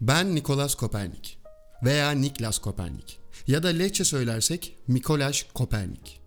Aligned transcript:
Ben 0.00 0.34
Nikolas 0.34 0.74
Kopernik 0.74 1.38
veya 1.82 2.10
Niklas 2.10 2.58
Kopernik 2.58 3.18
ya 3.46 3.62
da 3.62 3.68
Lehçe 3.68 4.04
söylersek 4.04 4.76
Mikolaş 4.88 5.46
Kopernik. 5.54 6.20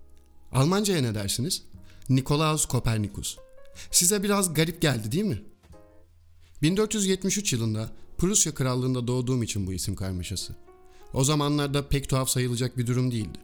Almanca'ya 0.52 1.02
ne 1.02 1.16
dersiniz? 1.16 1.64
Nikolaus 2.10 2.66
Kopernikus. 2.66 3.38
Size 3.92 4.24
biraz 4.24 4.54
garip 4.54 4.82
geldi 4.82 5.12
değil 5.12 5.24
mi? 5.24 5.44
1473 6.62 7.54
yılında 7.54 7.90
Prusya 8.18 8.54
Krallığı'nda 8.54 9.08
doğduğum 9.08 9.44
için 9.44 9.68
bu 9.68 9.74
isim 9.74 9.96
karmaşası. 9.96 10.56
O 11.14 11.24
zamanlarda 11.24 11.88
pek 11.88 12.10
tuhaf 12.10 12.30
sayılacak 12.30 12.78
bir 12.78 12.88
durum 12.88 13.12
değildi. 13.12 13.40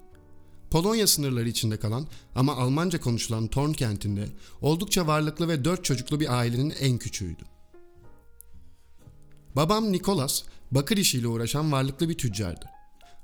Polonya 0.71 1.07
sınırları 1.07 1.49
içinde 1.49 1.77
kalan 1.77 2.07
ama 2.35 2.55
Almanca 2.55 3.01
konuşulan 3.01 3.47
Torn 3.47 3.71
kentinde 3.71 4.29
oldukça 4.61 5.07
varlıklı 5.07 5.47
ve 5.47 5.65
dört 5.65 5.85
çocuklu 5.85 6.19
bir 6.19 6.37
ailenin 6.37 6.73
en 6.79 6.97
küçüğüydü. 6.97 7.58
Babam 9.55 9.91
Nikolas, 9.91 10.43
bakır 10.71 10.97
işiyle 10.97 11.27
uğraşan 11.27 11.71
varlıklı 11.71 12.09
bir 12.09 12.17
tüccardı. 12.17 12.65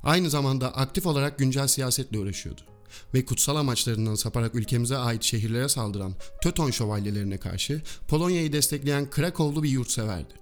Aynı 0.04 0.30
zamanda 0.30 0.76
aktif 0.76 1.06
olarak 1.06 1.40
güncel 1.40 1.68
siyasetle 1.68 2.20
uğraşıyordu. 2.20 2.62
Ve 3.14 3.26
kutsal 3.26 3.56
amaçlarından 3.56 4.16
saparak 4.16 4.56
ülkemize 4.56 4.98
ait 4.98 5.24
şehirlere 5.24 5.70
saldıran 5.70 6.14
Töton 6.44 6.72
şövalyelerine 6.72 7.38
karşı 7.38 7.82
Polonya'yı 8.08 8.54
destekleyen 8.54 9.10
Krakowlu 9.10 9.64
bir 9.64 9.70
yurtseverdi. 9.70 10.34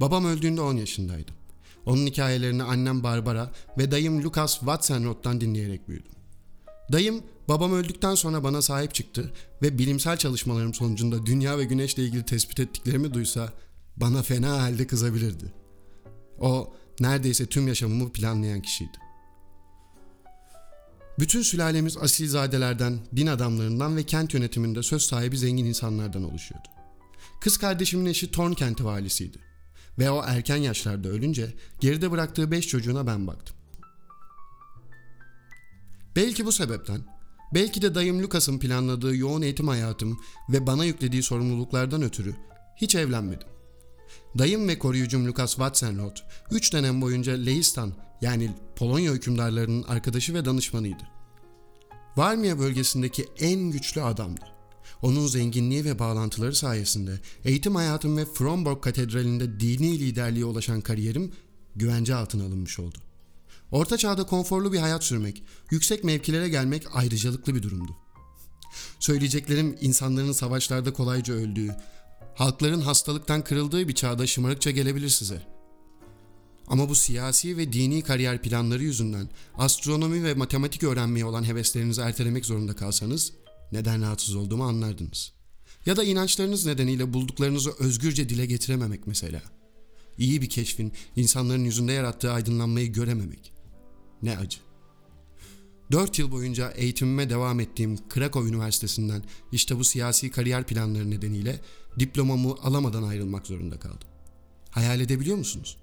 Babam 0.00 0.24
öldüğünde 0.24 0.60
10 0.60 0.76
yaşındaydım. 0.76 1.34
Onun 1.86 2.06
hikayelerini 2.06 2.62
annem 2.62 3.02
Barbara 3.02 3.52
ve 3.78 3.90
dayım 3.90 4.24
Lucas 4.24 4.58
Watsenroth'tan 4.58 5.40
dinleyerek 5.40 5.88
büyüdüm. 5.88 6.12
Dayım 6.92 7.22
babam 7.48 7.72
öldükten 7.72 8.14
sonra 8.14 8.44
bana 8.44 8.62
sahip 8.62 8.94
çıktı 8.94 9.32
ve 9.62 9.78
bilimsel 9.78 10.16
çalışmalarım 10.16 10.74
sonucunda 10.74 11.26
dünya 11.26 11.58
ve 11.58 11.64
güneşle 11.64 12.04
ilgili 12.04 12.24
tespit 12.24 12.60
ettiklerimi 12.60 13.14
duysa 13.14 13.52
bana 13.96 14.22
fena 14.22 14.62
halde 14.62 14.86
kızabilirdi. 14.86 15.52
O 16.40 16.74
neredeyse 17.00 17.46
tüm 17.46 17.68
yaşamımı 17.68 18.12
planlayan 18.12 18.62
kişiydi. 18.62 18.98
Bütün 21.18 21.42
sülalemiz 21.42 21.96
asilzadelerden, 21.96 22.98
din 23.16 23.26
adamlarından 23.26 23.96
ve 23.96 24.02
kent 24.02 24.34
yönetiminde 24.34 24.82
söz 24.82 25.02
sahibi 25.02 25.38
zengin 25.38 25.64
insanlardan 25.64 26.24
oluşuyordu. 26.24 26.68
Kız 27.40 27.58
kardeşimin 27.58 28.06
eşi 28.06 28.30
Torn 28.30 28.52
kenti 28.52 28.84
valisiydi. 28.84 29.38
Ve 29.98 30.10
o 30.10 30.22
erken 30.26 30.56
yaşlarda 30.56 31.08
ölünce 31.08 31.54
geride 31.80 32.10
bıraktığı 32.10 32.50
beş 32.50 32.68
çocuğuna 32.68 33.06
ben 33.06 33.26
baktım. 33.26 33.56
Belki 36.16 36.46
bu 36.46 36.52
sebepten, 36.52 37.00
belki 37.54 37.82
de 37.82 37.94
dayım 37.94 38.22
Lucas'ın 38.22 38.58
planladığı 38.58 39.16
yoğun 39.16 39.42
eğitim 39.42 39.68
hayatım 39.68 40.20
ve 40.48 40.66
bana 40.66 40.84
yüklediği 40.84 41.22
sorumluluklardan 41.22 42.02
ötürü 42.02 42.34
hiç 42.76 42.94
evlenmedim. 42.94 43.48
Dayım 44.38 44.68
ve 44.68 44.78
koruyucum 44.78 45.26
Lucas 45.26 45.50
Watsenroth 45.50 46.20
3 46.50 46.72
dönem 46.72 47.02
boyunca 47.02 47.32
Lehistan 47.32 47.92
yani 48.20 48.50
Polonya 48.76 49.12
hükümdarlarının 49.12 49.82
arkadaşı 49.82 50.34
ve 50.34 50.44
danışmanıydı. 50.44 51.02
Varmia 52.16 52.58
bölgesindeki 52.58 53.26
en 53.38 53.60
güçlü 53.60 54.02
adamdı. 54.02 54.44
Onun 55.02 55.26
zenginliği 55.26 55.84
ve 55.84 55.98
bağlantıları 55.98 56.54
sayesinde 56.54 57.20
eğitim 57.44 57.74
hayatım 57.74 58.16
ve 58.16 58.24
Fromborg 58.24 58.82
Katedrali'nde 58.82 59.60
dini 59.60 59.98
liderliğe 59.98 60.44
ulaşan 60.44 60.80
kariyerim 60.80 61.32
güvence 61.76 62.14
altına 62.14 62.44
alınmış 62.44 62.78
oldu. 62.78 62.98
Orta 63.72 63.98
çağda 63.98 64.26
konforlu 64.26 64.72
bir 64.72 64.78
hayat 64.78 65.04
sürmek, 65.04 65.42
yüksek 65.70 66.04
mevkilere 66.04 66.48
gelmek 66.48 66.96
ayrıcalıklı 66.96 67.54
bir 67.54 67.62
durumdu. 67.62 67.96
Söyleyeceklerim 69.00 69.76
insanların 69.80 70.32
savaşlarda 70.32 70.92
kolayca 70.92 71.34
öldüğü, 71.34 71.76
halkların 72.36 72.80
hastalıktan 72.80 73.44
kırıldığı 73.44 73.88
bir 73.88 73.94
çağda 73.94 74.26
şımarıkça 74.26 74.70
gelebilir 74.70 75.08
size. 75.08 75.42
Ama 76.66 76.88
bu 76.88 76.94
siyasi 76.94 77.56
ve 77.56 77.72
dini 77.72 78.02
kariyer 78.02 78.42
planları 78.42 78.82
yüzünden 78.82 79.28
astronomi 79.54 80.24
ve 80.24 80.34
matematik 80.34 80.82
öğrenmeye 80.82 81.24
olan 81.24 81.44
heveslerinizi 81.44 82.00
ertelemek 82.00 82.46
zorunda 82.46 82.76
kalsanız 82.76 83.32
neden 83.72 84.02
rahatsız 84.02 84.34
olduğumu 84.34 84.64
anlardınız. 84.64 85.32
Ya 85.86 85.96
da 85.96 86.04
inançlarınız 86.04 86.66
nedeniyle 86.66 87.12
bulduklarınızı 87.12 87.70
özgürce 87.78 88.28
dile 88.28 88.46
getirememek 88.46 89.06
mesela. 89.06 89.42
İyi 90.18 90.42
bir 90.42 90.48
keşfin 90.48 90.92
insanların 91.16 91.64
yüzünde 91.64 91.92
yarattığı 91.92 92.32
aydınlanmayı 92.32 92.92
görememek. 92.92 93.52
Ne 94.22 94.38
acı. 94.38 94.65
Dört 95.92 96.18
yıl 96.18 96.30
boyunca 96.30 96.70
eğitimime 96.70 97.30
devam 97.30 97.60
ettiğim 97.60 98.08
Krakow 98.08 98.48
Üniversitesi'nden 98.50 99.22
işte 99.52 99.78
bu 99.78 99.84
siyasi 99.84 100.30
kariyer 100.30 100.66
planları 100.66 101.10
nedeniyle 101.10 101.60
diplomamı 101.98 102.54
alamadan 102.62 103.02
ayrılmak 103.02 103.46
zorunda 103.46 103.78
kaldım. 103.78 104.08
Hayal 104.70 105.00
edebiliyor 105.00 105.36
musunuz? 105.36 105.76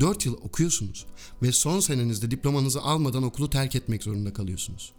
Dört 0.00 0.26
yıl 0.26 0.34
okuyorsunuz 0.34 1.06
ve 1.42 1.52
son 1.52 1.80
senenizde 1.80 2.30
diplomanızı 2.30 2.80
almadan 2.80 3.22
okulu 3.22 3.50
terk 3.50 3.76
etmek 3.76 4.02
zorunda 4.02 4.32
kalıyorsunuz. 4.32 4.92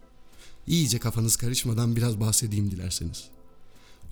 İyice 0.66 0.98
kafanız 0.98 1.36
karışmadan 1.36 1.96
biraz 1.96 2.20
bahsedeyim 2.20 2.70
dilerseniz. 2.70 3.24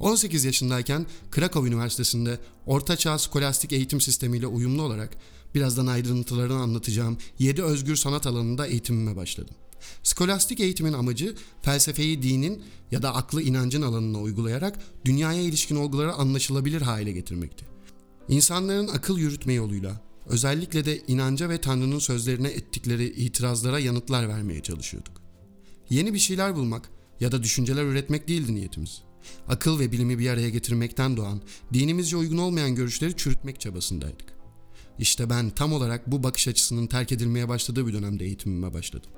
18 0.00 0.44
yaşındayken 0.44 1.06
Krakow 1.31 1.69
Üniversitesi'nde 1.69 2.38
ortaçağ 2.66 3.19
skolastik 3.19 3.72
eğitim 3.72 4.00
sistemiyle 4.00 4.47
uyumlu 4.47 4.82
olarak 4.82 5.16
birazdan 5.55 5.87
ayrıntılarını 5.87 6.60
anlatacağım 6.60 7.19
7 7.38 7.62
özgür 7.62 7.97
sanat 7.97 8.26
alanında 8.26 8.66
eğitimime 8.66 9.16
başladım. 9.16 9.55
Skolastik 10.03 10.61
eğitimin 10.61 10.93
amacı 10.93 11.34
felsefeyi 11.62 12.22
dinin 12.22 12.62
ya 12.91 13.03
da 13.03 13.15
aklı 13.15 13.43
inancın 13.43 13.83
alanına 13.83 14.21
uygulayarak 14.21 14.78
dünyaya 15.05 15.43
ilişkin 15.43 15.77
olguları 15.77 16.12
anlaşılabilir 16.12 16.83
hale 16.83 17.12
getirmekti. 17.12 17.65
İnsanların 18.28 18.88
akıl 18.88 19.19
yürütme 19.19 19.53
yoluyla 19.53 20.00
özellikle 20.27 20.84
de 20.84 21.03
inanca 21.06 21.49
ve 21.49 21.61
Tanrı'nın 21.61 21.99
sözlerine 21.99 22.49
ettikleri 22.49 23.06
itirazlara 23.06 23.78
yanıtlar 23.78 24.28
vermeye 24.28 24.62
çalışıyorduk. 24.62 25.22
Yeni 25.91 26.15
bir 26.15 26.19
şeyler 26.19 26.56
bulmak 26.56 26.91
ya 27.21 27.33
da 27.33 27.43
düşünceler 27.43 27.84
üretmek 27.84 28.28
değildi 28.28 28.55
niyetimiz. 28.55 29.03
Akıl 29.49 29.78
ve 29.78 29.93
bilimi 29.93 30.19
bir 30.19 30.31
araya 30.31 30.49
getirmekten 30.49 31.17
doğan, 31.17 31.41
dinimizce 31.72 32.17
uygun 32.17 32.38
olmayan 32.38 32.75
görüşleri 32.75 33.17
çürütmek 33.17 33.61
çabasındaydık. 33.61 34.38
İşte 34.99 35.31
ben 35.31 35.50
tam 35.50 35.72
olarak 35.72 36.11
bu 36.11 36.22
bakış 36.22 36.49
açısının 36.49 36.87
terk 36.87 37.12
edilmeye 37.12 37.49
başladığı 37.49 37.87
bir 37.87 37.93
dönemde 37.93 38.25
eğitimime 38.25 38.72
başladım. 38.72 39.11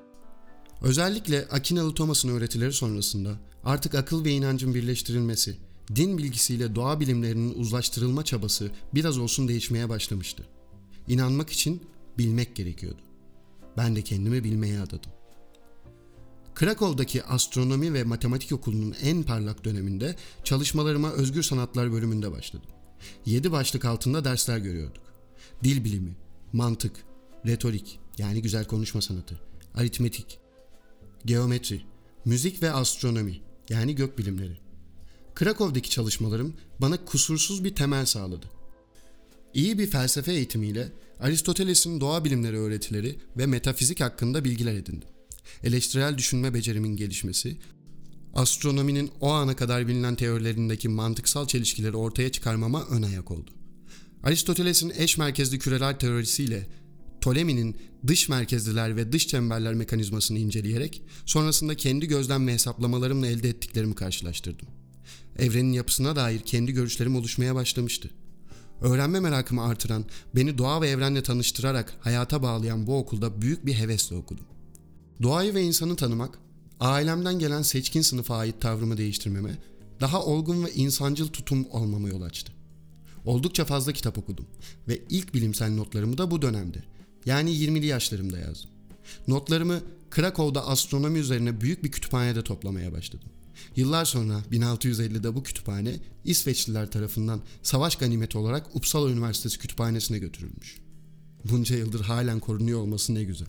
Özellikle 0.82 1.48
Akinalı 1.48 1.94
Thomas'ın 1.94 2.28
öğretileri 2.28 2.72
sonrasında 2.72 3.30
artık 3.64 3.94
akıl 3.94 4.24
ve 4.24 4.30
inancın 4.30 4.74
birleştirilmesi, 4.74 5.56
din 5.94 6.18
bilgisiyle 6.18 6.74
doğa 6.74 7.00
bilimlerinin 7.00 7.54
uzlaştırılma 7.54 8.24
çabası 8.24 8.70
biraz 8.94 9.19
olsun 9.19 9.48
değişmeye 9.48 9.88
başlamıştı. 9.88 10.46
İnanmak 11.08 11.50
için 11.50 11.82
bilmek 12.19 12.56
gerekiyordu. 12.56 13.02
Ben 13.76 13.96
de 13.96 14.02
kendimi 14.02 14.44
bilmeye 14.44 14.80
adadım. 14.80 15.12
Krakow'daki 16.54 17.24
astronomi 17.24 17.94
ve 17.94 18.04
matematik 18.04 18.52
okulunun 18.52 18.94
en 19.02 19.22
parlak 19.22 19.64
döneminde 19.64 20.16
çalışmalarıma 20.44 21.12
özgür 21.12 21.42
sanatlar 21.42 21.92
bölümünde 21.92 22.32
başladım. 22.32 22.70
Yedi 23.26 23.52
başlık 23.52 23.84
altında 23.84 24.24
dersler 24.24 24.58
görüyorduk. 24.58 25.02
Dil 25.64 25.84
bilimi, 25.84 26.16
mantık, 26.52 26.92
retorik 27.46 28.00
yani 28.19 28.42
güzel 28.42 28.64
konuşma 28.64 29.00
sanatı, 29.00 29.40
aritmetik, 29.74 30.38
geometri, 31.25 31.82
müzik 32.25 32.62
ve 32.62 32.72
astronomi 32.72 33.41
yani 33.69 33.94
gök 33.94 34.19
bilimleri. 34.19 34.58
Krakow'daki 35.34 35.91
çalışmalarım 35.91 36.54
bana 36.81 37.04
kusursuz 37.04 37.64
bir 37.64 37.75
temel 37.75 38.06
sağladı. 38.06 38.47
İyi 39.54 39.78
bir 39.78 39.86
felsefe 39.86 40.32
eğitimiyle 40.32 40.92
Aristoteles'in 41.20 42.00
doğa 42.00 42.25
bilimleri 42.25 42.58
öğretileri 42.58 43.19
ve 43.36 43.47
metafizik 43.47 44.00
hakkında 44.00 44.44
bilgiler 44.44 44.75
edindim. 44.75 45.08
Eleştirel 45.64 46.19
düşünme 46.19 46.54
becerimin 46.54 46.97
gelişmesi, 46.97 47.56
astronominin 48.34 49.10
o 49.20 49.31
ana 49.31 49.56
kadar 49.56 49.88
bilinen 49.88 50.14
teorilerindeki 50.14 50.88
mantıksal 50.88 51.47
çelişkileri 51.47 51.97
ortaya 51.97 52.32
çıkarmama 52.32 52.84
ön 52.84 53.02
ayak 53.02 53.31
oldu. 53.31 53.50
Aristoteles'in 54.22 54.92
eş 54.97 55.19
merkezli 55.19 55.58
küreler 55.58 55.99
teorisiyle 55.99 56.67
Ptolemy'nin 57.20 57.76
dış 58.06 58.28
merkezliler 58.28 58.96
ve 58.96 59.12
dış 59.12 59.28
çemberler 59.28 59.75
mekanizmasını 59.75 60.38
inceleyerek 60.38 61.02
sonrasında 61.26 61.75
kendi 61.75 62.08
gözlem 62.08 62.46
ve 62.46 62.52
hesaplamalarımla 62.52 63.26
elde 63.26 63.49
ettiklerimi 63.49 63.94
karşılaştırdım. 63.94 64.69
Evrenin 65.38 65.72
yapısına 65.72 66.17
dair 66.17 66.40
kendi 66.40 66.72
görüşlerim 66.72 67.17
oluşmaya 67.17 67.55
başlamıştı. 67.55 68.11
Öğrenme 68.81 69.20
merakımı 69.20 69.62
artıran, 69.62 70.05
beni 70.34 70.58
doğa 70.58 70.81
ve 70.81 70.88
evrenle 70.88 71.22
tanıştırarak 71.22 71.96
hayata 72.00 72.43
bağlayan 72.43 72.87
bu 72.87 72.99
okulda 72.99 73.43
büyük 73.43 73.67
bir 73.67 73.75
hevesle 73.75 74.17
okudum. 74.17 74.46
Doğayı 75.22 75.55
ve 75.55 75.62
insanı 75.62 75.96
tanımak, 75.96 76.38
ailemden 76.81 77.38
gelen 77.38 77.62
seçkin 77.62 78.02
sınıfa 78.02 78.37
ait 78.37 78.61
tavrımı 78.61 78.96
değiştirmeme, 78.96 79.58
daha 80.00 80.25
olgun 80.25 80.64
ve 80.64 80.72
insancıl 80.72 81.28
tutum 81.28 81.67
olmama 81.70 82.08
yol 82.08 82.22
açtı. 82.22 82.52
Oldukça 83.25 83.64
fazla 83.64 83.93
kitap 83.93 84.19
okudum 84.19 84.46
ve 84.88 85.02
ilk 85.11 85.34
bilimsel 85.34 85.75
notlarımı 85.75 86.19
da 86.19 86.31
bu 86.31 86.43
dönemde, 86.43 86.82
yani 87.26 87.50
20'li 87.50 87.87
yaşlarımda 87.87 88.38
yazdım. 88.38 88.70
Notlarımı 89.28 89.81
Krakow'da 90.11 90.67
astronomi 90.67 91.19
üzerine 91.19 91.61
büyük 91.61 91.84
bir 91.84 91.90
kütüphanede 91.90 92.44
toplamaya 92.44 92.93
başladım. 92.93 93.28
Yıllar 93.76 94.05
sonra 94.05 94.40
1650'de 94.52 95.34
bu 95.34 95.43
kütüphane 95.43 95.96
İsveçliler 96.25 96.90
tarafından 96.90 97.40
savaş 97.62 97.96
ganimeti 97.96 98.38
olarak 98.38 98.76
Uppsala 98.76 99.11
Üniversitesi 99.11 99.58
kütüphanesine 99.58 100.19
götürülmüş. 100.19 100.76
Bunca 101.44 101.76
yıldır 101.76 102.00
halen 102.00 102.40
korunuyor 102.40 102.81
olması 102.81 103.14
ne 103.14 103.25
güzel. 103.25 103.49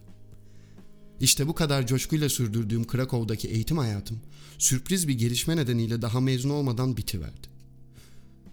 İşte 1.20 1.48
bu 1.48 1.56
kadar 1.56 1.88
coşkuyla 1.88 2.30
sürdürdüğüm 2.30 2.88
Krakow'daki 2.88 3.48
eğitim 3.48 3.78
hayatım 3.78 4.20
sürpriz 4.58 5.08
bir 5.08 5.14
gelişme 5.14 5.58
nedeniyle 5.58 6.02
daha 6.02 6.20
mezun 6.20 6.50
olmadan 6.50 6.98
bitiverdi. 6.98 7.48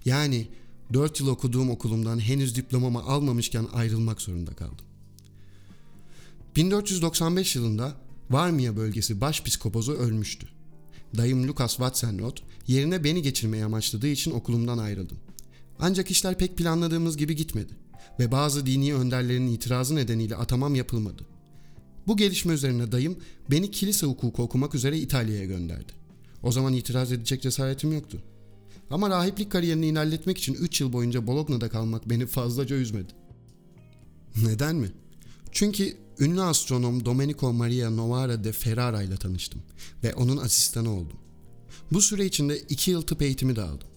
Yani 0.04 0.48
4 0.92 1.20
yıl 1.20 1.28
okuduğum 1.28 1.70
okulumdan 1.70 2.18
henüz 2.18 2.56
diplomamı 2.56 3.02
almamışken 3.02 3.66
ayrılmak 3.72 4.20
zorunda 4.20 4.52
kaldım. 4.52 4.87
1495 6.58 7.56
yılında 7.56 7.92
Varmia 8.30 8.76
bölgesi 8.76 9.20
başpiskopozu 9.20 9.92
ölmüştü. 9.92 10.48
Dayım 11.16 11.48
Lucas 11.48 11.70
Watsenroth 11.70 12.42
yerine 12.66 13.04
beni 13.04 13.22
geçirmeyi 13.22 13.64
amaçladığı 13.64 14.08
için 14.08 14.30
okulumdan 14.30 14.78
ayrıldım. 14.78 15.18
Ancak 15.78 16.10
işler 16.10 16.38
pek 16.38 16.56
planladığımız 16.56 17.16
gibi 17.16 17.36
gitmedi 17.36 17.72
ve 18.18 18.32
bazı 18.32 18.66
dini 18.66 18.94
önderlerin 18.94 19.46
itirazı 19.46 19.96
nedeniyle 19.96 20.36
atamam 20.36 20.74
yapılmadı. 20.74 21.26
Bu 22.06 22.16
gelişme 22.16 22.54
üzerine 22.54 22.92
dayım 22.92 23.16
beni 23.50 23.70
kilise 23.70 24.06
hukuku 24.06 24.42
okumak 24.42 24.74
üzere 24.74 24.98
İtalya'ya 24.98 25.44
gönderdi. 25.44 25.92
O 26.42 26.52
zaman 26.52 26.72
itiraz 26.72 27.12
edecek 27.12 27.42
cesaretim 27.42 27.92
yoktu. 27.92 28.22
Ama 28.90 29.10
rahiplik 29.10 29.52
kariyerini 29.52 29.86
ilerletmek 29.86 30.38
için 30.38 30.54
3 30.54 30.80
yıl 30.80 30.92
boyunca 30.92 31.26
Bologna'da 31.26 31.68
kalmak 31.68 32.10
beni 32.10 32.26
fazlaca 32.26 32.76
üzmedi. 32.76 33.12
Neden 34.42 34.76
mi? 34.76 34.92
Çünkü 35.58 35.96
ünlü 36.18 36.42
astronom 36.42 37.04
Domenico 37.04 37.52
Maria 37.52 37.90
Novara 37.90 38.44
de 38.44 38.52
Ferrara 38.52 39.02
ile 39.02 39.16
tanıştım 39.16 39.62
ve 40.04 40.14
onun 40.14 40.36
asistanı 40.36 40.90
oldum. 40.90 41.16
Bu 41.92 42.02
süre 42.02 42.26
içinde 42.26 42.58
2 42.58 42.90
yıl 42.90 43.02
tıp 43.02 43.22
eğitimi 43.22 43.56
de 43.56 43.62
aldım. 43.62 43.88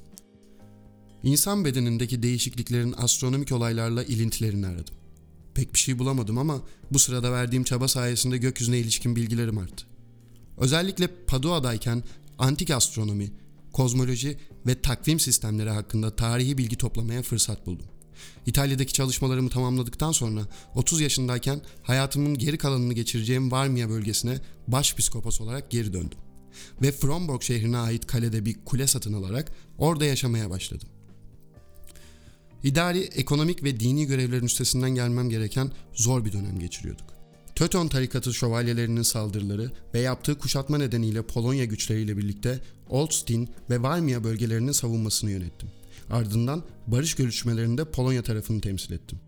İnsan 1.23 1.65
bedenindeki 1.65 2.23
değişikliklerin 2.23 2.93
astronomik 2.97 3.51
olaylarla 3.51 4.03
ilintilerini 4.03 4.67
aradım. 4.67 4.95
Pek 5.53 5.73
bir 5.73 5.79
şey 5.79 5.99
bulamadım 5.99 6.37
ama 6.37 6.61
bu 6.91 6.99
sırada 6.99 7.31
verdiğim 7.31 7.63
çaba 7.63 7.87
sayesinde 7.87 8.37
gökyüzüne 8.37 8.79
ilişkin 8.79 9.15
bilgilerim 9.15 9.57
arttı. 9.57 9.85
Özellikle 10.57 11.07
Padua'dayken 11.27 12.03
antik 12.37 12.71
astronomi, 12.71 13.31
kozmoloji 13.73 14.37
ve 14.67 14.81
takvim 14.81 15.19
sistemleri 15.19 15.69
hakkında 15.69 16.15
tarihi 16.15 16.57
bilgi 16.57 16.75
toplamaya 16.75 17.21
fırsat 17.21 17.65
buldum. 17.65 17.87
İtalya'daki 18.45 18.93
çalışmalarımı 18.93 19.49
tamamladıktan 19.49 20.11
sonra 20.11 20.41
30 20.75 21.01
yaşındayken 21.01 21.61
hayatımın 21.83 22.37
geri 22.37 22.57
kalanını 22.57 22.93
geçireceğim 22.93 23.51
Varmia 23.51 23.89
bölgesine 23.89 24.39
başpiskopos 24.67 25.41
olarak 25.41 25.71
geri 25.71 25.93
döndüm. 25.93 26.19
Ve 26.81 26.91
Fromborg 26.91 27.41
şehrine 27.41 27.77
ait 27.77 28.07
kalede 28.07 28.45
bir 28.45 28.55
kule 28.65 28.87
satın 28.87 29.13
alarak 29.13 29.51
orada 29.77 30.05
yaşamaya 30.05 30.49
başladım. 30.49 30.87
İdari, 32.63 32.99
ekonomik 32.99 33.63
ve 33.63 33.79
dini 33.79 34.05
görevlerin 34.05 34.45
üstesinden 34.45 34.89
gelmem 34.89 35.29
gereken 35.29 35.71
zor 35.93 36.25
bir 36.25 36.33
dönem 36.33 36.59
geçiriyorduk. 36.59 37.11
Töton 37.55 37.87
tarikatı 37.87 38.33
şövalyelerinin 38.33 39.01
saldırıları 39.01 39.71
ve 39.93 39.99
yaptığı 39.99 40.37
kuşatma 40.37 40.77
nedeniyle 40.77 41.21
Polonya 41.21 41.65
güçleriyle 41.65 42.17
birlikte 42.17 42.59
Olsztyn 42.89 43.47
ve 43.69 43.81
Varmia 43.81 44.23
bölgelerinin 44.23 44.71
savunmasını 44.71 45.31
yönettim. 45.31 45.69
Ardından 46.11 46.63
barış 46.87 47.15
görüşmelerinde 47.15 47.85
Polonya 47.85 48.23
tarafını 48.23 48.61
temsil 48.61 48.93
ettim. 48.93 49.19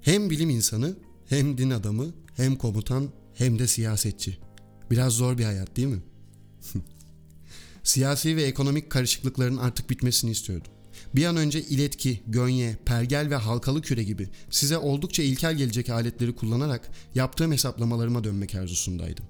Hem 0.00 0.30
bilim 0.30 0.50
insanı, 0.50 0.96
hem 1.28 1.58
din 1.58 1.70
adamı, 1.70 2.06
hem 2.36 2.56
komutan, 2.56 3.08
hem 3.34 3.58
de 3.58 3.66
siyasetçi. 3.66 4.38
Biraz 4.90 5.12
zor 5.12 5.38
bir 5.38 5.44
hayat 5.44 5.76
değil 5.76 5.88
mi? 5.88 6.02
Siyasi 7.82 8.36
ve 8.36 8.42
ekonomik 8.42 8.90
karışıklıkların 8.90 9.56
artık 9.56 9.90
bitmesini 9.90 10.30
istiyordum. 10.30 10.72
Bir 11.14 11.24
an 11.24 11.36
önce 11.36 11.62
iletki, 11.62 12.22
gönye, 12.26 12.76
pergel 12.84 13.30
ve 13.30 13.36
halkalı 13.36 13.82
küre 13.82 14.02
gibi 14.02 14.28
size 14.50 14.78
oldukça 14.78 15.22
ilkel 15.22 15.54
gelecek 15.54 15.90
aletleri 15.90 16.34
kullanarak 16.34 16.90
yaptığım 17.14 17.52
hesaplamalarıma 17.52 18.24
dönmek 18.24 18.54
arzusundaydım. 18.54 19.24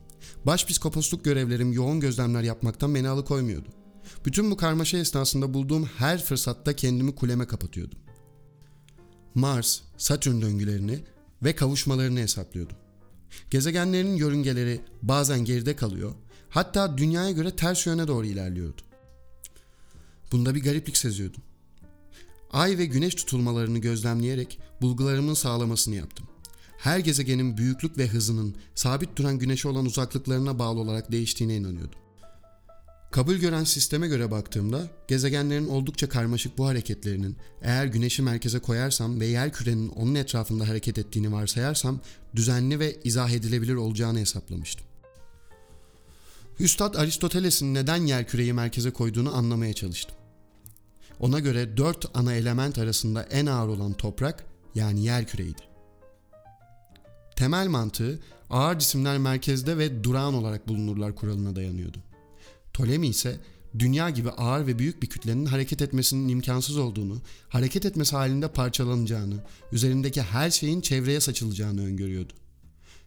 Başpiskoposluk 0.45 1.25
görevlerim 1.25 1.73
yoğun 1.73 2.01
gözlemler 2.01 2.43
yapmaktan 2.43 2.95
beni 2.95 3.09
alıkoymuyordu. 3.09 3.69
Bütün 4.25 4.51
bu 4.51 4.57
karmaşa 4.57 4.99
esnasında 4.99 5.55
bulduğum 5.55 5.85
her 5.85 6.25
fırsatta 6.25 6.77
kendimi 6.77 7.15
kuleme 7.15 7.47
kapatıyordum. 7.47 7.99
Mars, 9.35 9.81
Satürn 9.99 10.43
döngülerini 10.43 11.05
ve 11.43 11.57
kavuşmalarını 11.57 12.21
hesaplıyordum. 12.21 12.77
Gezegenlerin 13.51 14.17
yörüngeleri 14.17 14.81
bazen 15.03 15.45
geride 15.45 15.77
kalıyor, 15.77 16.15
hatta 16.49 16.99
dünyaya 16.99 17.31
göre 17.31 17.57
ters 17.57 17.87
yöne 17.87 18.09
doğru 18.09 18.27
ilerliyordu. 18.27 18.83
Bunda 20.33 20.55
bir 20.55 20.63
gariplik 20.63 20.97
seziyordum. 20.97 21.43
Ay 22.53 22.79
ve 22.79 22.87
güneş 22.87 23.15
tutulmalarını 23.15 23.79
gözlemleyerek 23.79 24.59
bulgularımın 24.83 25.35
sağlamasını 25.35 25.95
yaptım. 25.95 26.27
Her 26.79 26.99
gezegenin 26.99 27.57
büyüklük 27.57 27.99
ve 27.99 28.07
hızının 28.07 28.55
sabit 28.75 29.17
duran 29.17 29.39
güneşe 29.39 29.69
olan 29.69 29.87
uzaklıklarına 29.87 30.59
bağlı 30.59 30.81
olarak 30.81 31.13
değiştiğine 31.13 31.57
inanıyordum. 31.57 32.06
Kabul 33.11 33.35
gören 33.35 33.65
sisteme 33.65 34.09
göre 34.09 34.31
baktığımda 34.31 34.89
gezegenlerin 35.09 35.69
oldukça 35.69 36.09
karmaşık 36.09 36.59
bu 36.59 36.67
hareketlerinin 36.67 37.37
eğer 37.63 37.87
güneşi 37.87 38.23
merkeze 38.23 38.59
koyarsam 38.59 39.21
ve 39.21 39.27
yer 39.27 39.53
kürenin 39.53 39.89
onun 39.89 40.15
etrafında 40.15 40.69
hareket 40.69 40.99
ettiğini 40.99 41.33
varsayarsam 41.33 42.01
düzenli 42.37 42.81
ve 42.81 42.97
izah 43.05 43.31
edilebilir 43.31 43.75
olacağını 43.75 44.19
hesaplamıştım. 44.19 44.87
Üstad 46.61 46.95
Aristoteles'in 46.95 47.75
neden 47.75 48.07
yer 48.07 48.27
küreyi 48.27 48.53
merkeze 48.53 48.91
koyduğunu 48.91 49.37
anlamaya 49.37 49.73
çalıştım. 49.73 50.17
Ona 51.21 51.39
göre 51.39 51.77
dört 51.77 52.07
ana 52.15 52.35
element 52.35 52.79
arasında 52.79 53.23
en 53.23 53.47
ağır 53.47 53.69
olan 53.69 53.93
toprak 53.93 54.45
yani 54.75 55.05
yer 55.05 55.27
küreydi. 55.27 55.63
Temel 57.37 57.69
mantığı 57.69 58.21
ağır 58.51 58.79
cisimler 58.79 59.19
merkezde 59.19 59.79
ve 59.79 60.05
durağan 60.05 60.35
olarak 60.35 60.69
bulunurlar 60.69 61.15
kuralına 61.15 61.57
dayanıyordu. 61.57 61.99
Ptolemy 62.77 63.09
ise 63.09 63.41
dünya 63.79 64.11
gibi 64.11 64.31
ağır 64.31 64.67
ve 64.67 64.79
büyük 64.79 65.03
bir 65.03 65.07
kütlenin 65.07 65.47
hareket 65.47 65.83
etmesinin 65.83 66.29
imkansız 66.29 66.79
olduğunu, 66.79 67.23
hareket 67.49 67.87
etmesi 67.87 68.17
halinde 68.17 68.49
parçalanacağını, 68.49 69.45
üzerindeki 69.73 70.23
her 70.23 70.51
şeyin 70.51 70.81
çevreye 70.81 71.21
saçılacağını 71.21 71.87
öngörüyordu. 71.87 72.33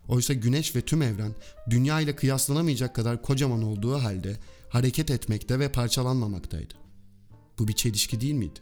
Oysa 0.08 0.34
güneş 0.34 0.76
ve 0.76 0.82
tüm 0.82 1.02
evren 1.02 1.36
dünya 1.70 2.02
ile 2.02 2.16
kıyaslanamayacak 2.16 2.96
kadar 2.96 3.22
kocaman 3.22 3.64
olduğu 3.64 3.96
halde 3.96 4.38
hareket 4.70 5.12
etmekte 5.12 5.60
ve 5.60 5.72
parçalanmamaktaydı. 5.72 6.74
Bu 7.60 7.68
bir 7.68 7.74
çelişki 7.74 8.22
değil 8.22 8.34
miydi? 8.34 8.60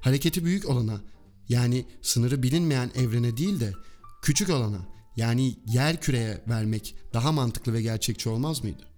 Hareketi 0.00 0.44
büyük 0.44 0.68
olana 0.68 1.00
yani 1.48 1.84
sınırı 2.02 2.42
bilinmeyen 2.42 2.90
evrene 2.94 3.36
değil 3.36 3.60
de 3.60 3.72
küçük 4.22 4.50
olana 4.50 4.80
yani 5.16 5.56
yer 5.66 6.00
küreye 6.00 6.44
vermek 6.48 6.94
daha 7.14 7.32
mantıklı 7.32 7.72
ve 7.72 7.82
gerçekçi 7.82 8.28
olmaz 8.28 8.64
mıydı? 8.64 8.89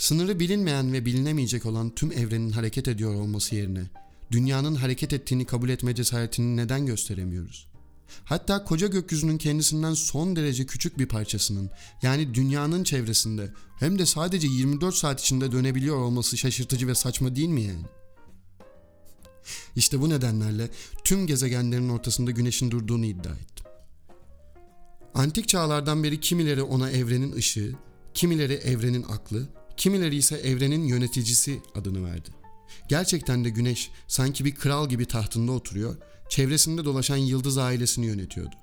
Sınırı 0.00 0.40
bilinmeyen 0.40 0.92
ve 0.92 1.04
bilinemeyecek 1.04 1.66
olan 1.66 1.90
tüm 1.94 2.12
evrenin 2.12 2.50
hareket 2.50 2.88
ediyor 2.88 3.14
olması 3.14 3.54
yerine 3.54 3.82
dünyanın 4.30 4.74
hareket 4.74 5.12
ettiğini 5.12 5.46
kabul 5.46 5.68
etme 5.68 5.94
cesaretini 5.94 6.56
neden 6.56 6.86
gösteremiyoruz? 6.86 7.68
Hatta 8.24 8.64
koca 8.64 8.86
gökyüzünün 8.86 9.38
kendisinden 9.38 9.94
son 9.94 10.36
derece 10.36 10.66
küçük 10.66 10.98
bir 10.98 11.06
parçasının 11.06 11.70
yani 12.02 12.34
dünyanın 12.34 12.84
çevresinde 12.84 13.52
hem 13.78 13.98
de 13.98 14.06
sadece 14.06 14.48
24 14.48 14.94
saat 14.94 15.20
içinde 15.20 15.52
dönebiliyor 15.52 15.96
olması 15.96 16.36
şaşırtıcı 16.38 16.88
ve 16.88 16.94
saçma 16.94 17.36
değil 17.36 17.48
mi 17.48 17.62
yani? 17.62 17.84
İşte 19.76 20.00
bu 20.00 20.08
nedenlerle 20.08 20.68
tüm 21.04 21.26
gezegenlerin 21.26 21.88
ortasında 21.88 22.30
güneşin 22.30 22.70
durduğunu 22.70 23.06
iddia 23.06 23.32
ettim. 23.32 23.66
Antik 25.14 25.48
çağlardan 25.48 26.02
beri 26.02 26.20
kimileri 26.20 26.62
ona 26.62 26.90
evrenin 26.90 27.32
ışığı, 27.32 27.74
kimileri 28.14 28.54
evrenin 28.54 29.02
aklı, 29.02 29.48
kimileri 29.80 30.16
ise 30.16 30.36
evrenin 30.36 30.84
yöneticisi 30.84 31.60
adını 31.74 32.04
verdi. 32.04 32.28
Gerçekten 32.88 33.44
de 33.44 33.50
güneş 33.50 33.90
sanki 34.08 34.44
bir 34.44 34.54
kral 34.54 34.88
gibi 34.88 35.06
tahtında 35.06 35.52
oturuyor 35.52 35.96
çevresinde 36.28 36.84
dolaşan 36.84 37.16
yıldız 37.16 37.58
ailesini 37.58 38.06
yönetiyordu. 38.06 38.54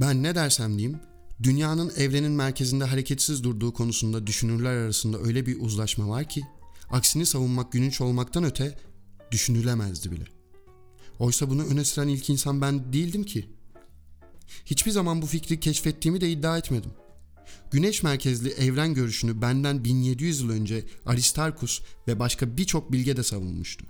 Ben 0.00 0.22
ne 0.22 0.34
dersem 0.34 0.78
diyeyim, 0.78 1.00
dünyanın 1.42 1.92
evrenin 1.96 2.32
merkezinde 2.32 2.84
hareketsiz 2.84 3.44
durduğu 3.44 3.72
konusunda 3.72 4.26
düşünürler 4.26 4.70
arasında 4.70 5.18
öyle 5.18 5.46
bir 5.46 5.60
uzlaşma 5.60 6.08
var 6.08 6.28
ki, 6.28 6.42
aksini 6.90 7.26
savunmak 7.26 7.72
gününç 7.72 8.00
olmaktan 8.00 8.44
öte 8.44 8.78
düşünülemezdi 9.30 10.10
bile. 10.10 10.24
Oysa 11.18 11.50
bunu 11.50 11.64
öne 11.64 11.84
süren 11.84 12.08
ilk 12.08 12.30
insan 12.30 12.60
ben 12.60 12.92
değildim 12.92 13.24
ki. 13.24 13.46
Hiçbir 14.64 14.90
zaman 14.90 15.22
bu 15.22 15.26
fikri 15.26 15.60
keşfettiğimi 15.60 16.20
de 16.20 16.30
iddia 16.30 16.58
etmedim. 16.58 16.90
Güneş 17.70 18.02
merkezli 18.02 18.50
evren 18.50 18.94
görüşünü 18.94 19.42
benden 19.42 19.84
1700 19.84 20.40
yıl 20.40 20.50
önce 20.50 20.84
Aristarkus 21.06 21.80
ve 22.08 22.18
başka 22.18 22.56
birçok 22.56 22.92
bilge 22.92 23.16
de 23.16 23.22
savunmuştu. 23.22 23.84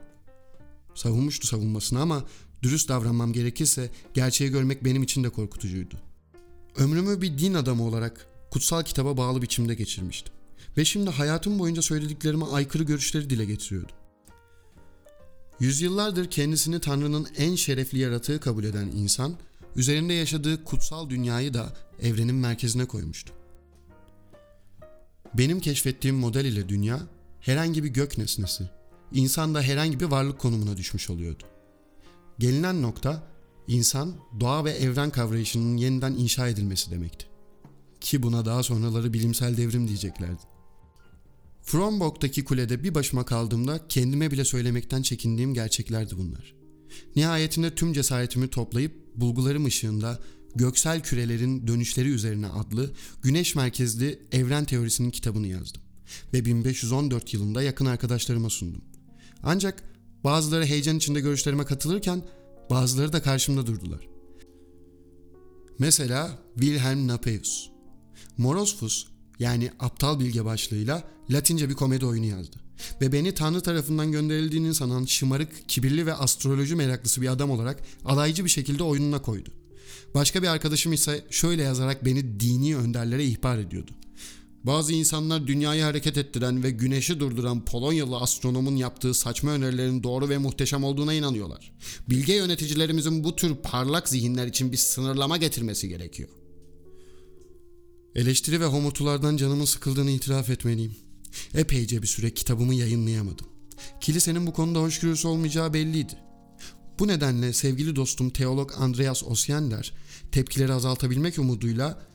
Savunmuştu 0.94 1.46
savunmasını 1.46 2.00
ama 2.00 2.24
Dürüst 2.62 2.88
davranmam 2.88 3.32
gerekirse 3.32 3.90
gerçeği 4.14 4.50
görmek 4.50 4.84
benim 4.84 5.02
için 5.02 5.24
de 5.24 5.28
korkutucuydu. 5.28 5.94
Ömrümü 6.76 7.22
bir 7.22 7.38
din 7.38 7.54
adamı 7.54 7.84
olarak 7.84 8.26
kutsal 8.50 8.82
kitaba 8.82 9.16
bağlı 9.16 9.42
biçimde 9.42 9.74
geçirmiştim. 9.74 10.32
Ve 10.76 10.84
şimdi 10.84 11.10
hayatım 11.10 11.58
boyunca 11.58 11.82
söylediklerime 11.82 12.44
aykırı 12.44 12.82
görüşleri 12.82 13.30
dile 13.30 13.44
getiriyordum. 13.44 13.96
Yüzyıllardır 15.60 16.30
kendisini 16.30 16.80
Tanrı'nın 16.80 17.28
en 17.36 17.54
şerefli 17.54 17.98
yaratığı 17.98 18.40
kabul 18.40 18.64
eden 18.64 18.86
insan, 18.86 19.36
üzerinde 19.76 20.12
yaşadığı 20.12 20.64
kutsal 20.64 21.10
dünyayı 21.10 21.54
da 21.54 21.76
evrenin 22.02 22.34
merkezine 22.34 22.84
koymuştu. 22.84 23.32
Benim 25.34 25.60
keşfettiğim 25.60 26.16
model 26.16 26.44
ile 26.44 26.68
dünya 26.68 27.00
herhangi 27.40 27.84
bir 27.84 27.88
gök 27.88 28.18
nesnesi, 28.18 28.64
insan 29.12 29.54
da 29.54 29.62
herhangi 29.62 30.00
bir 30.00 30.04
varlık 30.04 30.38
konumuna 30.38 30.76
düşmüş 30.76 31.10
oluyordu. 31.10 31.42
Gelinen 32.38 32.82
nokta 32.82 33.22
insan, 33.68 34.14
doğa 34.40 34.64
ve 34.64 34.70
evren 34.70 35.10
kavrayışının 35.10 35.76
yeniden 35.76 36.12
inşa 36.12 36.48
edilmesi 36.48 36.90
demekti. 36.90 37.26
Ki 38.00 38.22
buna 38.22 38.44
daha 38.44 38.62
sonraları 38.62 39.12
bilimsel 39.12 39.56
devrim 39.56 39.88
diyeceklerdi. 39.88 40.42
Fromborg'daki 41.62 42.44
kulede 42.44 42.84
bir 42.84 42.94
başıma 42.94 43.24
kaldığımda 43.24 43.88
kendime 43.88 44.30
bile 44.30 44.44
söylemekten 44.44 45.02
çekindiğim 45.02 45.54
gerçeklerdi 45.54 46.18
bunlar. 46.18 46.54
Nihayetinde 47.16 47.74
tüm 47.74 47.92
cesaretimi 47.92 48.48
toplayıp 48.48 48.92
bulgularım 49.16 49.64
ışığında 49.64 50.18
Göksel 50.56 51.02
Kürelerin 51.02 51.66
Dönüşleri 51.66 52.08
Üzerine 52.08 52.46
adlı 52.46 52.90
güneş 53.22 53.54
merkezli 53.54 54.18
evren 54.32 54.64
teorisinin 54.64 55.10
kitabını 55.10 55.46
yazdım 55.46 55.82
ve 56.32 56.44
1514 56.44 57.34
yılında 57.34 57.62
yakın 57.62 57.86
arkadaşlarıma 57.86 58.50
sundum. 58.50 58.82
Ancak 59.42 59.82
bazıları 60.24 60.64
heyecan 60.64 60.96
içinde 60.96 61.20
görüşlerime 61.20 61.64
katılırken 61.64 62.22
bazıları 62.70 63.12
da 63.12 63.22
karşımda 63.22 63.66
durdular. 63.66 64.08
Mesela 65.78 66.38
Wilhelm 66.54 67.08
Napeus. 67.08 67.70
Morosfus 68.38 69.06
yani 69.38 69.70
aptal 69.80 70.20
bilge 70.20 70.44
başlığıyla 70.44 71.04
Latince 71.30 71.68
bir 71.68 71.74
komedi 71.74 72.06
oyunu 72.06 72.26
yazdı. 72.26 72.56
Ve 73.00 73.12
beni 73.12 73.34
Tanrı 73.34 73.60
tarafından 73.60 74.12
gönderildiğini 74.12 74.74
sanan 74.74 75.04
şımarık, 75.04 75.68
kibirli 75.68 76.06
ve 76.06 76.14
astroloji 76.14 76.74
meraklısı 76.74 77.22
bir 77.22 77.28
adam 77.28 77.50
olarak 77.50 77.82
alaycı 78.04 78.44
bir 78.44 78.50
şekilde 78.50 78.82
oyununa 78.82 79.22
koydu. 79.22 79.50
Başka 80.14 80.42
bir 80.42 80.48
arkadaşım 80.48 80.92
ise 80.92 81.24
şöyle 81.30 81.62
yazarak 81.62 82.04
beni 82.04 82.40
dini 82.40 82.76
önderlere 82.76 83.24
ihbar 83.24 83.58
ediyordu. 83.58 83.90
Bazı 84.64 84.92
insanlar 84.92 85.46
dünyayı 85.46 85.82
hareket 85.82 86.16
ettiren 86.16 86.62
ve 86.62 86.70
güneşi 86.70 87.20
durduran 87.20 87.64
Polonyalı 87.64 88.16
astronomun 88.16 88.76
yaptığı 88.76 89.14
saçma 89.14 89.50
önerilerin 89.50 90.02
doğru 90.02 90.28
ve 90.28 90.38
muhteşem 90.38 90.84
olduğuna 90.84 91.14
inanıyorlar. 91.14 91.72
Bilge 92.08 92.34
yöneticilerimizin 92.34 93.24
bu 93.24 93.36
tür 93.36 93.54
parlak 93.54 94.08
zihinler 94.08 94.46
için 94.46 94.72
bir 94.72 94.76
sınırlama 94.76 95.36
getirmesi 95.36 95.88
gerekiyor. 95.88 96.28
Eleştiri 98.14 98.60
ve 98.60 98.64
homurtulardan 98.64 99.36
canımın 99.36 99.64
sıkıldığını 99.64 100.10
itiraf 100.10 100.50
etmeliyim. 100.50 100.96
Epeyce 101.54 102.02
bir 102.02 102.06
süre 102.06 102.30
kitabımı 102.30 102.74
yayınlayamadım. 102.74 103.46
Kilisenin 104.00 104.46
bu 104.46 104.52
konuda 104.52 104.80
hoşgörüsü 104.80 105.28
olmayacağı 105.28 105.74
belliydi. 105.74 106.12
Bu 106.98 107.08
nedenle 107.08 107.52
sevgili 107.52 107.96
dostum 107.96 108.30
teolog 108.30 108.72
Andreas 108.78 109.24
Osyender 109.24 109.92
tepkileri 110.32 110.72
azaltabilmek 110.72 111.38
umuduyla 111.38 112.06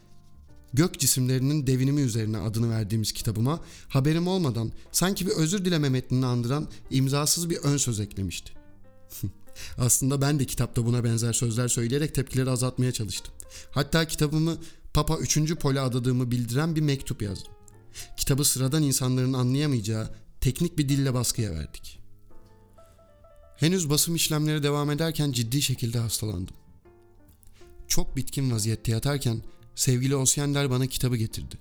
Gök 0.73 1.00
cisimlerinin 1.00 1.67
devinimi 1.67 2.01
üzerine 2.01 2.38
adını 2.38 2.69
verdiğimiz 2.69 3.11
kitabıma 3.11 3.59
haberim 3.88 4.27
olmadan 4.27 4.71
sanki 4.91 5.27
bir 5.27 5.31
özür 5.31 5.65
dileme 5.65 5.89
metnini 5.89 6.25
andıran 6.25 6.67
imzasız 6.89 7.50
bir 7.50 7.57
ön 7.57 7.77
söz 7.77 8.00
eklemişti. 8.00 8.53
Aslında 9.77 10.21
ben 10.21 10.39
de 10.39 10.45
kitapta 10.45 10.85
buna 10.85 11.03
benzer 11.03 11.33
sözler 11.33 11.67
söyleyerek 11.67 12.15
tepkileri 12.15 12.50
azaltmaya 12.50 12.91
çalıştım. 12.91 13.33
Hatta 13.71 14.07
kitabımı 14.07 14.57
Papa 14.93 15.17
3. 15.17 15.55
Pol'e 15.55 15.79
adadığımı 15.79 16.31
bildiren 16.31 16.75
bir 16.75 16.81
mektup 16.81 17.21
yazdım. 17.21 17.53
Kitabı 18.17 18.45
sıradan 18.45 18.83
insanların 18.83 19.33
anlayamayacağı 19.33 20.09
teknik 20.41 20.77
bir 20.77 20.89
dille 20.89 21.13
baskıya 21.13 21.51
verdik. 21.51 22.00
Henüz 23.62 23.89
basım 23.89 24.15
işlemleri 24.15 24.63
devam 24.63 24.91
ederken 24.91 25.32
ciddi 25.32 25.62
şekilde 25.62 26.00
hastalandım. 26.00 26.56
Çok 27.88 28.15
bitkin 28.15 28.51
vaziyette 28.51 28.91
yatarken 28.91 29.41
sevgili 29.75 30.15
Osyender 30.15 30.70
bana 30.70 30.88
kitabı 30.88 31.18
getirdi. 31.18 31.58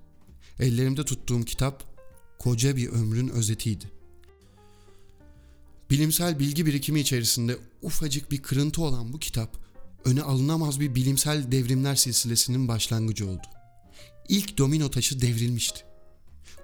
Ellerimde 0.58 1.04
tuttuğum 1.04 1.44
kitap 1.44 1.84
koca 2.38 2.76
bir 2.76 2.88
ömrün 2.88 3.28
özetiydi. 3.28 3.84
Bilimsel 5.90 6.38
bilgi 6.38 6.66
birikimi 6.66 7.00
içerisinde 7.00 7.58
ufacık 7.82 8.30
bir 8.30 8.42
kırıntı 8.42 8.82
olan 8.82 9.12
bu 9.12 9.18
kitap 9.18 9.56
öne 10.04 10.22
alınamaz 10.22 10.80
bir 10.80 10.94
bilimsel 10.94 11.52
devrimler 11.52 11.94
silsilesinin 11.94 12.68
başlangıcı 12.68 13.28
oldu. 13.28 13.46
İlk 14.28 14.58
domino 14.58 14.90
taşı 14.90 15.20
devrilmişti. 15.20 15.80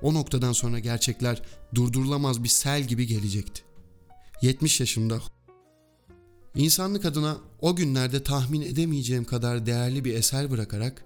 O 0.03 0.15
noktadan 0.15 0.53
sonra 0.53 0.79
gerçekler 0.79 1.43
durdurulamaz 1.75 2.45
bir 2.45 2.49
sel 2.49 2.85
gibi 2.85 3.07
gelecekti. 3.07 3.67
70 4.43 4.81
yaşımda 4.81 5.21
insanlık 6.55 7.05
adına 7.05 7.39
o 7.61 7.77
günlerde 7.77 8.23
tahmin 8.23 8.63
edemeyeceğim 8.63 9.25
kadar 9.25 9.67
değerli 9.67 10.05
bir 10.05 10.15
eser 10.15 10.51
bırakarak 10.51 11.05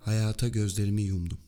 hayata 0.00 0.48
gözlerimi 0.48 1.02
yumdum. 1.02 1.38